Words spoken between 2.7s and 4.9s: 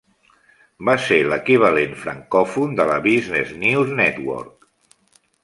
de la Business News Network.